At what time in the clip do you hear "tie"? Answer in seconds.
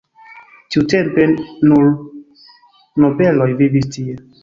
3.99-4.23